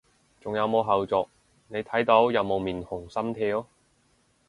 [0.39, 1.27] 仲有冇後續，
[1.67, 3.67] 你睇到有冇面紅心跳？